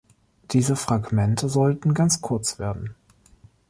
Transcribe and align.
Diese 0.49 0.75
Fragmente 0.75 1.47
sollten 1.47 1.93
ganz 1.93 2.21
kurz 2.21 2.57
werden. 2.57 2.95